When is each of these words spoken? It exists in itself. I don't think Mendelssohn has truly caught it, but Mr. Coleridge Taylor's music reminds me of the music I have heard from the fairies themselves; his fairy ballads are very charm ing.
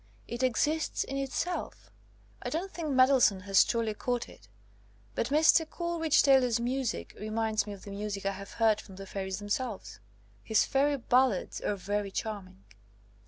It 0.27 0.41
exists 0.41 1.03
in 1.03 1.15
itself. 1.17 1.91
I 2.41 2.49
don't 2.49 2.71
think 2.71 2.89
Mendelssohn 2.89 3.41
has 3.41 3.63
truly 3.63 3.93
caught 3.93 4.27
it, 4.27 4.47
but 5.13 5.27
Mr. 5.29 5.69
Coleridge 5.69 6.23
Taylor's 6.23 6.59
music 6.59 7.13
reminds 7.19 7.67
me 7.67 7.73
of 7.73 7.83
the 7.83 7.91
music 7.91 8.25
I 8.25 8.31
have 8.31 8.53
heard 8.53 8.81
from 8.81 8.95
the 8.95 9.05
fairies 9.05 9.37
themselves; 9.37 9.99
his 10.43 10.65
fairy 10.65 10.97
ballads 10.97 11.61
are 11.61 11.75
very 11.75 12.09
charm 12.09 12.47
ing. 12.47 12.63